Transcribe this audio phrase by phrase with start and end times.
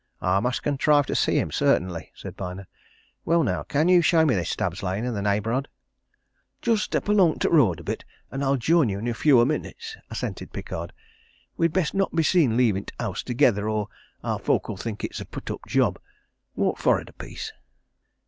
[0.19, 2.65] "I must contrive to see him, certainly," said Byner.
[3.23, 5.67] "Well, now, can you show me this Stubbs' Lane and the neighbourhood?"
[6.59, 9.45] "Just step along t' road a bit and I'll join you in a few o'
[9.45, 10.91] minutes," assented Pickard.
[11.55, 13.89] "We'd best not be seen leavin t' house together, or
[14.23, 15.99] our folk'll think it's a put up job.
[16.55, 17.53] Walk forrard a piece."